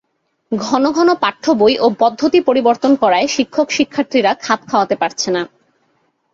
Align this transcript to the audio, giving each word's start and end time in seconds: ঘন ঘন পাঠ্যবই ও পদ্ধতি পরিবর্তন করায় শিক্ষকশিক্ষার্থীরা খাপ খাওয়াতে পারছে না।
ঘন 0.51 0.83
ঘন 0.91 1.09
পাঠ্যবই 1.15 1.75
ও 1.77 1.87
পদ্ধতি 1.99 2.39
পরিবর্তন 2.41 2.91
করায় 2.95 3.27
শিক্ষকশিক্ষার্থীরা 3.27 4.31
খাপ 4.45 4.59
খাওয়াতে 4.69 4.95
পারছে 5.01 5.29
না। 5.31 5.41